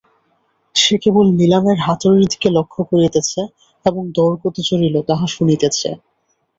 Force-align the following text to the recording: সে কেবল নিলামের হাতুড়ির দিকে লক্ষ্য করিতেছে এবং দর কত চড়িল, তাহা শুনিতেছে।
সে 0.75 0.95
কেবল 1.03 1.25
নিলামের 1.39 1.77
হাতুড়ির 1.85 2.25
দিকে 2.31 2.47
লক্ষ্য 2.57 2.81
করিতেছে 2.91 3.41
এবং 3.85 4.03
দর 4.17 4.31
কত 4.43 4.55
চড়িল, 4.69 4.95
তাহা 5.09 5.25
শুনিতেছে। 5.35 5.89